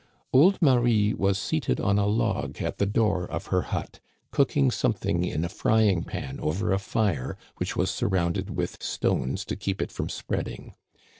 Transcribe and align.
Old 0.33 0.59
Marie 0.63 1.13
was 1.13 1.37
seated 1.37 1.79
on 1.79 1.99
a 1.99 2.07
log 2.07 2.59
at 2.59 2.79
the 2.79 2.87
door 2.87 3.23
of 3.29 3.45
her 3.53 3.61
hut, 3.61 3.99
cooking 4.31 4.71
something 4.71 5.23
in 5.23 5.45
a 5.45 5.47
frying 5.47 6.03
pan 6.03 6.39
over 6.39 6.73
a 6.73 6.79
fire 6.79 7.37
which 7.57 7.75
was 7.75 7.91
surrounded 7.91 8.49
with 8.57 8.81
stones 8.81 9.45
to 9.45 9.55
keep 9.55 9.79
it 9.79 9.91
from 9.91 10.09
spreading. 10.09 10.73